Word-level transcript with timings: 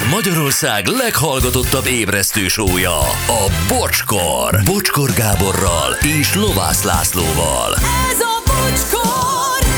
Ez 0.00 0.10
Magyarország 0.10 0.86
leghallgatottabb 0.86 1.86
ébresztő 1.86 2.48
sója, 2.48 2.98
a 3.26 3.50
Bocskor. 3.68 4.60
Bocskor 4.64 5.10
Gáborral 5.12 5.92
és 6.20 6.34
Lovász 6.34 6.82
Lászlóval. 6.82 7.74
Ez 8.10 8.20
a 8.20 8.42
bocskor! 8.46 9.68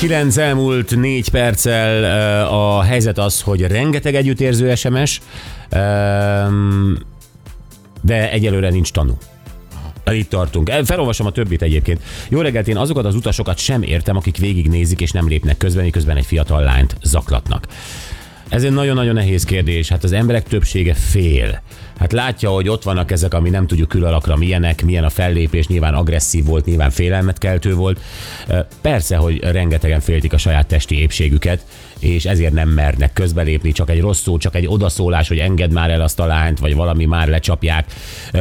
3-9 0.00 0.36
elmúlt 0.36 0.96
4 0.96 1.28
perccel 1.28 2.04
a 2.46 2.82
helyzet 2.82 3.18
az, 3.18 3.40
hogy 3.40 3.60
rengeteg 3.60 4.14
együttérző 4.14 4.74
SMS, 4.74 5.20
de 8.00 8.30
egyelőre 8.30 8.70
nincs 8.70 8.90
tanú. 8.92 9.16
Itt 10.10 10.28
tartunk. 10.28 10.68
El- 10.68 10.84
Felolvasom 10.84 11.26
a 11.26 11.32
többit 11.32 11.62
egyébként. 11.62 12.00
Jó 12.28 12.40
reggelt, 12.40 12.68
én 12.68 12.76
azokat 12.76 13.04
az 13.04 13.14
utasokat 13.14 13.58
sem 13.58 13.82
értem, 13.82 14.16
akik 14.16 14.36
végignézik 14.36 15.00
és 15.00 15.10
nem 15.10 15.28
lépnek 15.28 15.56
közben, 15.56 15.84
miközben 15.84 16.16
egy 16.16 16.26
fiatal 16.26 16.62
lányt 16.62 16.96
zaklatnak. 17.02 17.66
Ez 18.52 18.64
egy 18.64 18.72
nagyon-nagyon 18.72 19.14
nehéz 19.14 19.44
kérdés. 19.44 19.88
Hát 19.88 20.04
az 20.04 20.12
emberek 20.12 20.48
többsége 20.48 20.94
fél. 20.94 21.62
Hát 21.98 22.12
látja, 22.12 22.50
hogy 22.50 22.68
ott 22.68 22.82
vannak 22.82 23.10
ezek, 23.10 23.34
ami 23.34 23.50
nem 23.50 23.66
tudjuk 23.66 23.88
külalakra 23.88 24.36
milyenek, 24.36 24.84
milyen 24.84 25.04
a 25.04 25.10
fellépés, 25.10 25.66
nyilván 25.66 25.94
agresszív 25.94 26.44
volt, 26.44 26.64
nyilván 26.64 26.90
félelmet 26.90 27.38
keltő 27.38 27.74
volt. 27.74 28.00
Persze, 28.80 29.16
hogy 29.16 29.38
rengetegen 29.42 30.00
féltik 30.00 30.32
a 30.32 30.38
saját 30.38 30.66
testi 30.66 31.00
épségüket, 31.00 31.64
és 31.98 32.24
ezért 32.24 32.52
nem 32.52 32.68
mernek 32.68 33.12
közbelépni, 33.12 33.72
csak 33.72 33.90
egy 33.90 34.00
rossz 34.00 34.20
szó, 34.20 34.38
csak 34.38 34.54
egy 34.54 34.66
odaszólás, 34.66 35.28
hogy 35.28 35.38
engedd 35.38 35.72
már 35.72 35.90
el 35.90 36.00
azt 36.00 36.20
a 36.20 36.26
lányt, 36.26 36.58
vagy 36.58 36.74
valami 36.74 37.04
már 37.04 37.28
lecsapják, 37.28 37.86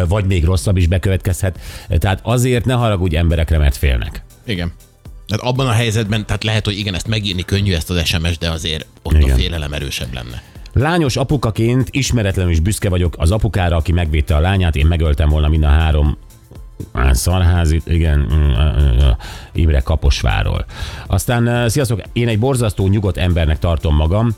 vagy 0.07 0.25
még 0.25 0.43
rosszabb 0.43 0.77
is 0.77 0.87
bekövetkezhet. 0.87 1.59
Tehát 1.89 2.19
azért 2.23 2.65
ne 2.65 2.73
haragudj 2.73 3.17
emberekre, 3.17 3.57
mert 3.57 3.77
félnek. 3.77 4.23
Igen. 4.45 4.71
Tehát 5.31 5.45
abban 5.45 5.67
a 5.67 5.71
helyzetben, 5.71 6.25
tehát 6.25 6.43
lehet, 6.43 6.65
hogy 6.65 6.77
igen, 6.77 6.93
ezt 6.93 7.07
megírni 7.07 7.45
könnyű 7.45 7.73
ezt 7.73 7.89
az 7.89 8.05
SMS, 8.05 8.37
de 8.37 8.49
azért 8.49 8.85
ott 9.03 9.13
Igen. 9.13 9.29
a 9.29 9.33
félelem 9.35 9.73
erősebb 9.73 10.13
lenne. 10.13 10.41
Lányos 10.73 11.15
apukaként 11.15 11.87
ismeretlenül 11.91 12.51
is 12.51 12.59
büszke 12.59 12.89
vagyok 12.89 13.13
az 13.17 13.31
apukára, 13.31 13.75
aki 13.75 13.91
megvédte 13.91 14.35
a 14.35 14.39
lányát, 14.39 14.75
én 14.75 14.85
megöltem 14.85 15.29
volna 15.29 15.47
mind 15.47 15.63
a 15.63 15.67
három 15.67 16.17
Á, 16.91 17.13
Szarházi, 17.13 17.81
igen, 17.85 18.19
mm, 18.19 19.09
Imre 19.53 19.79
Kaposváról. 19.79 20.65
Aztán, 21.07 21.69
sziasztok, 21.69 22.01
én 22.13 22.27
egy 22.27 22.39
borzasztó 22.39 22.87
nyugodt 22.87 23.17
embernek 23.17 23.59
tartom 23.59 23.95
magam, 23.95 24.35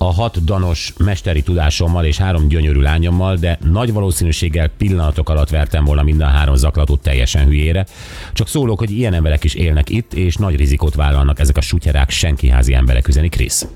a 0.00 0.12
hat 0.12 0.44
danos 0.44 0.92
mesteri 0.98 1.42
tudásommal 1.42 2.04
és 2.04 2.18
három 2.18 2.48
gyönyörű 2.48 2.80
lányommal, 2.80 3.36
de 3.36 3.58
nagy 3.70 3.92
valószínűséggel 3.92 4.68
pillanatok 4.68 5.28
alatt 5.28 5.48
vertem 5.48 5.84
volna 5.84 6.02
mind 6.02 6.20
a 6.20 6.26
három 6.26 6.54
zaklatót 6.54 7.00
teljesen 7.00 7.44
hülyére. 7.44 7.86
Csak 8.32 8.48
szólok, 8.48 8.78
hogy 8.78 8.90
ilyen 8.90 9.14
emberek 9.14 9.44
is 9.44 9.54
élnek 9.54 9.90
itt, 9.90 10.14
és 10.14 10.36
nagy 10.36 10.56
rizikót 10.56 10.94
vállalnak 10.94 11.38
ezek 11.40 11.56
a 11.56 11.60
sutyerák 11.60 12.10
senkiházi 12.10 12.74
emberek, 12.74 13.08
üzeni 13.08 13.28
Krisz. 13.28 13.66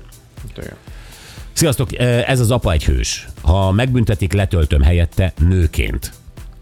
Sziasztok, 1.53 1.99
ez 1.99 2.39
az 2.39 2.51
apa 2.51 2.71
egy 2.71 2.85
hős. 2.85 3.27
Ha 3.41 3.71
megbüntetik, 3.71 4.33
letöltöm 4.33 4.81
helyette 4.81 5.33
nőként. 5.37 6.11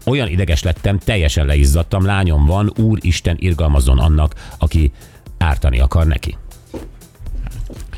Olyan 0.04 0.28
ideges 0.28 0.62
lettem, 0.62 0.98
teljesen 0.98 1.46
leizzadtam, 1.46 2.04
lányom 2.04 2.46
van, 2.46 2.72
úristen 2.76 3.36
irgalmazzon 3.38 3.98
annak, 3.98 4.34
aki 4.58 4.92
ártani 5.38 5.80
akar 5.80 6.06
neki. 6.06 6.36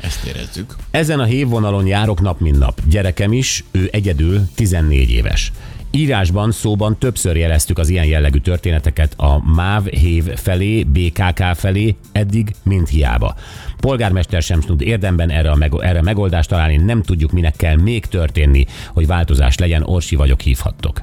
Ezt 0.01 0.25
érezzük. 0.25 0.75
Ezen 0.91 1.19
a 1.19 1.23
hévvonalon 1.23 1.87
járok 1.87 2.21
nap 2.21 2.39
mint 2.39 2.59
nap. 2.59 2.81
Gyerekem 2.89 3.33
is, 3.33 3.63
ő 3.71 3.89
egyedül 3.91 4.41
14 4.55 5.09
éves. 5.09 5.51
Írásban, 5.91 6.51
szóban 6.51 6.97
többször 6.97 7.35
jeleztük 7.35 7.77
az 7.77 7.89
ilyen 7.89 8.05
jellegű 8.05 8.39
történeteket 8.39 9.13
a 9.17 9.43
MÁV 9.55 9.85
hév 9.85 10.23
felé, 10.23 10.83
BKK 10.83 11.43
felé, 11.55 11.95
eddig 12.11 12.55
mind 12.63 12.87
hiába. 12.87 13.35
Polgármester 13.79 14.41
sem 14.41 14.59
tud 14.59 14.81
érdemben 14.81 15.29
erre, 15.29 15.51
a 15.51 15.55
meg, 15.55 15.73
erre 15.79 16.01
megoldást 16.01 16.49
találni, 16.49 16.77
nem 16.77 17.01
tudjuk, 17.01 17.31
minek 17.31 17.55
kell 17.55 17.75
még 17.75 18.05
történni, 18.05 18.65
hogy 18.93 19.07
változás 19.07 19.57
legyen, 19.57 19.83
Orsi 19.83 20.15
vagyok, 20.15 20.41
hívhattok. 20.41 21.01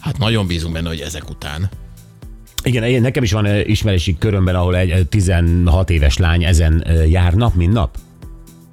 Hát 0.00 0.18
nagyon 0.18 0.46
bízunk 0.46 0.72
benne, 0.72 0.88
hogy 0.88 1.00
ezek 1.00 1.30
után. 1.30 1.68
Igen, 2.62 3.00
nekem 3.00 3.22
is 3.22 3.32
van 3.32 3.46
eh, 3.46 3.68
ismerési 3.68 4.16
körömben, 4.18 4.54
ahol 4.54 4.76
egy 4.76 4.90
eh, 4.90 5.00
16 5.08 5.90
éves 5.90 6.16
lány 6.16 6.44
ezen 6.44 6.82
eh, 6.86 7.10
jár 7.10 7.34
nap, 7.34 7.54
mint 7.54 7.72
nap. 7.72 7.96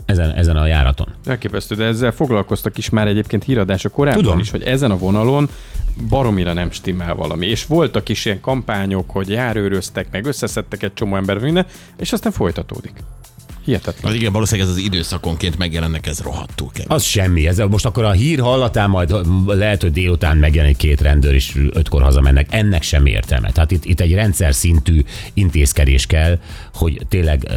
Ezen, 0.06 0.32
ezen 0.32 0.56
a 0.56 0.66
járaton. 0.66 1.08
Elképesztő, 1.26 1.76
de 1.76 1.84
ezzel 1.84 2.12
foglalkoztak 2.12 2.78
is 2.78 2.90
már 2.90 3.08
egyébként 3.08 3.44
híradások 3.44 3.92
korábban 3.92 4.24
Tudom. 4.24 4.40
is, 4.40 4.52
hogy 4.52 4.64
ezen 4.64 4.92
a 4.92 4.98
vonalon 4.98 5.50
baromira 6.10 6.54
nem 6.54 6.72
stimmel 6.72 7.16
valami. 7.16 7.46
És 7.46 7.66
voltak 7.66 8.10
is 8.10 8.26
ilyen 8.26 8.42
kampányok, 8.42 9.10
hogy 9.10 9.30
járőröztek, 9.30 10.08
meg 10.12 10.26
összeszedtek 10.26 10.84
egy 10.84 10.94
csomó 10.94 11.16
ember 11.16 11.38
minden, 11.38 11.66
és 11.98 12.14
aztán 12.14 12.32
folytatódik. 12.32 12.94
Hihetetlen. 13.66 14.12
Az 14.12 14.18
igen, 14.18 14.32
valószínűleg 14.32 14.70
ez 14.70 14.76
az 14.76 14.82
időszakonként 14.82 15.58
megjelennek, 15.58 16.08
ez 16.08 16.20
rohadtul 16.20 16.70
kell. 16.74 16.86
Az 16.88 17.04
semmi. 17.04 17.48
Ez 17.48 17.58
most 17.58 17.86
akkor 17.86 18.04
a 18.04 18.12
hír 18.12 18.40
hallatán 18.40 18.90
majd 18.90 19.16
lehet, 19.48 19.82
hogy 19.82 19.92
délután 19.92 20.38
megjelenik 20.38 20.78
két 20.78 21.02
rendőr, 21.02 21.34
és 21.34 21.58
ötkor 21.72 22.02
hazamennek. 22.02 22.48
Ennek 22.50 22.84
sem 22.84 23.06
értelme. 23.06 23.52
Tehát 23.52 23.72
itt, 23.72 23.86
itt 23.86 24.00
egy 24.00 24.14
rendszer 24.14 24.54
szintű 24.54 25.02
intézkedés 25.34 26.06
kell, 26.06 26.40
hogy 26.74 27.02
tényleg, 27.10 27.48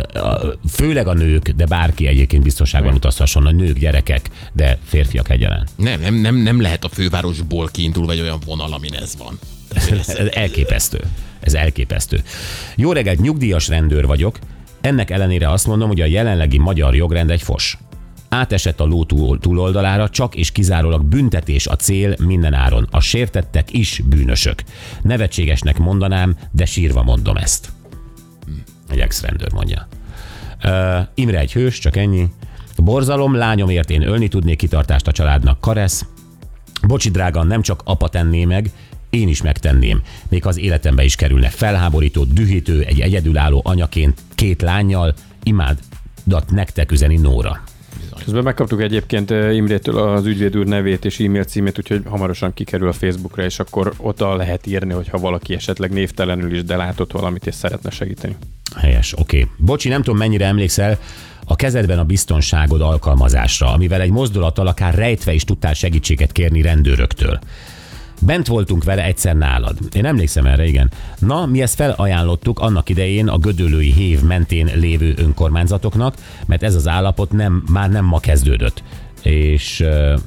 főleg 0.70 1.06
a 1.06 1.14
nők, 1.14 1.48
de 1.48 1.66
bárki 1.66 2.06
egyébként 2.06 2.42
biztonságban 2.42 2.94
utazhasson, 2.94 3.46
a 3.46 3.50
nők, 3.50 3.78
gyerekek, 3.78 4.30
de 4.52 4.78
férfiak 4.84 5.30
egyaránt. 5.30 5.70
Nem, 5.76 6.00
nem, 6.00 6.14
nem, 6.14 6.36
nem 6.36 6.60
lehet 6.60 6.84
a 6.84 6.88
fővárosból 6.88 7.68
kiindulva 7.72 8.12
egy 8.12 8.20
olyan 8.20 8.38
vonal, 8.46 8.72
amin 8.72 8.94
ez 8.94 9.16
van. 9.18 9.38
Ez, 9.90 10.08
elképesztő. 10.32 11.00
Ez 11.40 11.54
elképesztő. 11.54 12.22
Jó 12.76 12.92
reggelt, 12.92 13.20
nyugdíjas 13.20 13.68
rendőr 13.68 14.06
vagyok. 14.06 14.38
Ennek 14.80 15.10
ellenére 15.10 15.50
azt 15.50 15.66
mondom, 15.66 15.88
hogy 15.88 16.00
a 16.00 16.06
jelenlegi 16.06 16.58
magyar 16.58 16.94
jogrend 16.94 17.30
egy 17.30 17.42
fos. 17.42 17.78
Átesett 18.28 18.80
a 18.80 18.84
ló 18.84 19.04
túl- 19.04 19.40
túloldalára, 19.40 20.08
csak 20.08 20.34
és 20.34 20.52
kizárólag 20.52 21.04
büntetés 21.04 21.66
a 21.66 21.76
cél 21.76 22.14
minden 22.18 22.54
áron. 22.54 22.88
A 22.90 23.00
sértettek 23.00 23.72
is 23.72 24.02
bűnösök. 24.04 24.62
Nevetségesnek 25.02 25.78
mondanám, 25.78 26.36
de 26.50 26.64
sírva 26.64 27.02
mondom 27.02 27.36
ezt. 27.36 27.68
Egy 28.88 29.00
ex-rendőr 29.00 29.52
mondja. 29.52 29.88
Uh, 30.64 31.06
Imre 31.14 31.38
egy 31.38 31.52
hős, 31.52 31.78
csak 31.78 31.96
ennyi. 31.96 32.26
Borzalom, 32.76 33.34
lányomért 33.34 33.90
én 33.90 34.02
ölni 34.02 34.28
tudnék 34.28 34.56
kitartást 34.56 35.06
a 35.06 35.12
családnak. 35.12 35.60
Karesz, 35.60 36.04
Bocsi 36.86 37.10
drága, 37.10 37.42
nem 37.42 37.62
csak 37.62 37.80
apa 37.84 38.08
tenné 38.08 38.44
meg, 38.44 38.70
én 39.10 39.28
is 39.28 39.42
megtenném. 39.42 40.02
Még 40.28 40.46
az 40.46 40.58
életembe 40.58 41.04
is 41.04 41.14
kerülne 41.14 41.48
felháborító, 41.48 42.24
dühítő, 42.24 42.82
egy 42.82 43.00
egyedülálló 43.00 43.60
anyaként, 43.64 44.20
két 44.38 44.62
lányjal, 44.62 45.14
imádat 45.42 46.50
nektek 46.50 46.92
üzeni 46.92 47.16
Nóra. 47.16 47.62
Közben 48.24 48.42
megkaptuk 48.42 48.82
egyébként 48.82 49.30
eh, 49.30 49.54
Imrétől 49.54 49.98
az 49.98 50.26
ügyvéd 50.26 50.56
úr 50.56 50.66
nevét 50.66 51.04
és 51.04 51.20
e-mail 51.20 51.44
címét, 51.44 51.78
úgyhogy 51.78 52.02
hamarosan 52.04 52.54
kikerül 52.54 52.88
a 52.88 52.92
Facebookra, 52.92 53.44
és 53.44 53.58
akkor 53.58 53.92
oda 53.96 54.36
lehet 54.36 54.66
írni, 54.66 54.92
hogyha 54.92 55.18
valaki 55.18 55.54
esetleg 55.54 55.90
névtelenül 55.90 56.54
is, 56.54 56.64
de 56.64 56.76
látott 56.76 57.12
valamit 57.12 57.46
és 57.46 57.54
szeretne 57.54 57.90
segíteni. 57.90 58.36
Helyes, 58.76 59.12
oké. 59.18 59.40
Okay. 59.40 59.50
Bocsi, 59.56 59.88
nem 59.88 60.02
tudom 60.02 60.18
mennyire 60.18 60.46
emlékszel 60.46 60.98
a 61.44 61.56
kezedben 61.56 61.98
a 61.98 62.04
biztonságod 62.04 62.80
alkalmazásra, 62.80 63.72
amivel 63.72 64.00
egy 64.00 64.10
mozdulattal 64.10 64.66
akár 64.66 64.94
rejtve 64.94 65.32
is 65.32 65.44
tudtál 65.44 65.74
segítséget 65.74 66.32
kérni 66.32 66.62
rendőröktől. 66.62 67.38
Bent 68.18 68.46
voltunk 68.46 68.84
vele 68.84 69.04
egyszer 69.04 69.36
nálad. 69.36 69.78
Én 69.92 70.04
emlékszem 70.04 70.46
erre, 70.46 70.66
igen. 70.66 70.90
Na, 71.18 71.46
mi 71.46 71.62
ezt 71.62 71.74
felajánlottuk 71.74 72.58
annak 72.58 72.88
idején 72.88 73.28
a 73.28 73.38
gödöllői 73.38 73.92
hév 73.92 74.22
mentén 74.22 74.70
lévő 74.74 75.14
önkormányzatoknak, 75.16 76.14
mert 76.46 76.62
ez 76.62 76.74
az 76.74 76.88
állapot 76.88 77.32
nem, 77.32 77.64
már 77.70 77.90
nem 77.90 78.04
ma 78.04 78.18
kezdődött. 78.18 78.82
És 79.22 79.80
uh, 79.80 80.20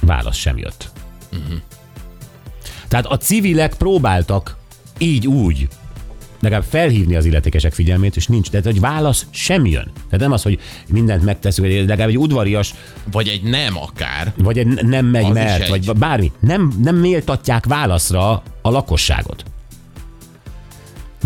válasz 0.00 0.36
sem 0.36 0.58
jött. 0.58 0.90
Uh-huh. 1.32 1.58
Tehát 2.88 3.06
a 3.06 3.16
civilek 3.16 3.74
próbáltak 3.74 4.56
így 4.98 5.26
úgy 5.26 5.68
legalább 6.42 6.64
felhívni 6.68 7.16
az 7.16 7.24
illetékesek 7.24 7.72
figyelmét, 7.72 8.16
és 8.16 8.26
nincs. 8.26 8.50
Tehát, 8.50 8.64
hogy 8.66 8.80
válasz 8.80 9.26
sem 9.30 9.66
jön. 9.66 9.90
Tehát 9.94 10.20
nem 10.20 10.32
az, 10.32 10.42
hogy 10.42 10.58
mindent 10.88 11.24
megteszünk, 11.24 11.68
hogy 11.68 11.76
legalább 11.76 12.08
egy 12.08 12.18
udvarias, 12.18 12.74
vagy 13.12 13.28
egy 13.28 13.42
nem 13.42 13.76
akár. 13.76 14.32
vagy 14.36 14.58
egy 14.58 14.66
nem 14.86 15.06
megy, 15.06 15.24
Az 15.24 15.34
mert, 15.34 15.62
egy. 15.62 15.86
vagy 15.86 15.98
bármi. 15.98 16.32
Nem, 16.40 16.72
nem 16.82 16.96
méltatják 16.96 17.66
válaszra 17.66 18.42
a 18.62 18.70
lakosságot. 18.70 19.44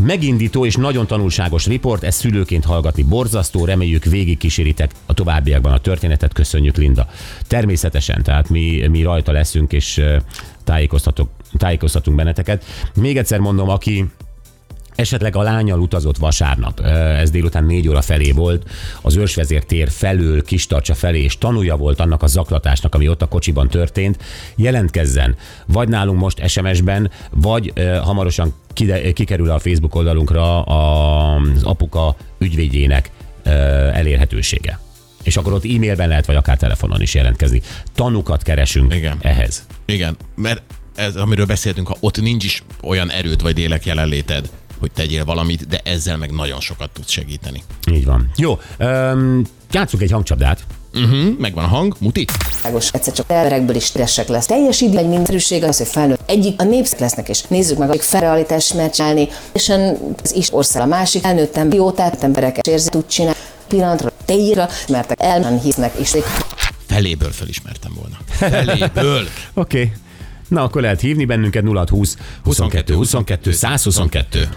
Megindító 0.03 0.67
és 0.67 0.77
nagyon 0.77 1.07
tanulságos 1.07 1.67
riport, 1.67 2.03
ezt 2.03 2.19
szülőként 2.19 2.65
hallgatni 2.65 3.03
borzasztó, 3.03 3.65
reméljük 3.65 4.05
végig 4.05 4.39
kíséritek 4.39 4.91
a 5.07 5.15
továbbiakban 5.15 5.73
a 5.73 5.79
történetet, 5.79 6.33
köszönjük 6.33 6.77
Linda. 6.77 7.09
Természetesen, 7.47 8.23
tehát 8.23 8.49
mi, 8.49 8.87
mi 8.87 9.03
rajta 9.03 9.33
leszünk, 9.33 9.73
és 9.73 10.03
tájékoztatok, 10.65 11.31
tájékoztatunk 11.57 12.17
benneteket. 12.17 12.65
Még 12.95 13.17
egyszer 13.17 13.39
mondom, 13.39 13.69
aki 13.69 14.05
Esetleg 14.97 15.37
a 15.37 15.43
lányal 15.43 15.81
utazott 15.81 16.17
vasárnap, 16.17 16.81
ez 17.21 17.31
délután 17.31 17.65
négy 17.65 17.89
óra 17.89 18.03
felé 18.03 18.31
volt, 18.31 18.71
az 19.03 19.17
őrsvezér 19.17 19.65
tér 19.65 19.91
felől, 19.91 20.43
Kistarcsa 20.43 20.95
felé, 20.95 21.23
és 21.23 21.39
tanúja 21.39 21.77
volt 21.77 22.01
annak 22.01 22.23
a 22.23 22.27
zaklatásnak, 22.27 22.95
ami 22.95 23.09
ott 23.09 23.23
a 23.23 23.27
kocsiban 23.27 23.69
történt, 23.69 24.23
jelentkezzen, 24.57 25.37
vagy 25.67 25.89
nálunk 25.89 26.21
most 26.21 26.49
SMS-ben, 26.49 27.11
vagy 27.31 27.73
uh, 27.77 27.97
hamarosan 27.97 28.55
kide, 28.73 29.13
kikerül 29.13 29.51
a 29.51 29.59
Facebook 29.59 29.95
oldalunkra 29.95 30.63
az 30.63 31.63
apuka 31.63 32.17
ügyvédjének 32.39 33.11
uh, 33.45 33.53
elérhetősége. 33.99 34.79
És 35.23 35.37
akkor 35.37 35.53
ott 35.53 35.65
e-mailben 35.65 36.09
lehet, 36.09 36.27
vagy 36.27 36.37
akár 36.37 36.57
telefonon 36.57 37.01
is 37.01 37.15
jelentkezni. 37.15 37.63
Tanukat 37.95 38.43
keresünk 38.43 38.95
Igen. 38.95 39.17
ehhez. 39.21 39.67
Igen, 39.85 40.17
mert 40.35 40.63
ez, 40.95 41.17
amiről 41.17 41.47
beszéltünk, 41.47 41.89
ha 41.89 41.97
ott 42.01 42.21
nincs 42.21 42.45
is 42.45 42.63
olyan 42.83 43.11
erőd 43.11 43.43
vagy 43.43 43.57
lélek 43.57 43.87
jelenléted, 43.87 44.51
hogy 44.79 44.91
tegyél 44.93 45.25
valamit, 45.25 45.69
de 45.69 45.81
ezzel 45.85 46.17
meg 46.17 46.31
nagyon 46.31 46.61
sokat 46.61 46.91
tudsz 46.91 47.11
segíteni. 47.11 47.63
Így 47.91 48.05
van. 48.05 48.31
Jó, 48.37 48.59
um, 48.79 49.43
játsszuk 49.71 50.03
egy 50.03 50.11
hangcsapdát. 50.11 50.61
Uh-huh, 50.95 51.39
megvan 51.39 51.65
a 51.65 51.67
hang, 51.67 51.97
muti? 51.99 52.25
Világos, 52.57 52.91
egyszer 52.91 53.13
csak 53.13 53.27
terverekből 53.27 53.77
is 53.77 53.85
stresek 53.85 54.29
lesz. 54.29 54.47
Teljes 54.47 54.81
idő, 54.81 54.99
egy 54.99 55.09
mindenszerűség 55.09 55.63
az, 55.63 55.77
hogy 55.77 55.87
felnőtt 55.87 56.31
egyik 56.31 56.61
a 56.61 56.65
népszek 56.65 56.99
lesznek, 56.99 57.29
és 57.29 57.43
nézzük 57.43 57.79
meg, 57.79 57.89
hogy 57.89 58.01
felrealitás 58.01 58.73
mert 58.73 58.95
csinálni, 58.95 59.29
és 59.53 59.73
az 60.23 60.35
is 60.35 60.53
ország 60.53 60.83
a 60.83 60.87
másik 60.87 61.23
felnőttem, 61.23 61.69
biótát, 61.69 62.23
embereket 62.23 62.67
érzi, 62.67 62.89
tud 62.89 63.07
csinálni, 63.07 63.39
pillanatra, 63.69 64.13
tejra, 64.25 64.69
mert 64.89 65.13
elmen 65.13 65.61
hisznek, 65.61 65.95
és 65.99 66.17
Feléből 66.87 67.33
felismertem 67.33 67.93
volna. 67.95 68.17
Feléből. 68.27 69.21
Oké. 69.55 69.83
Okay. 69.83 69.93
Na, 70.49 70.63
akkor 70.63 70.83
lehet 70.83 71.01
hívni 71.01 71.25
bennünket 71.25 71.65
0620 71.65 72.17
22 72.45 72.95
22 72.95 73.53
122. 73.53 74.49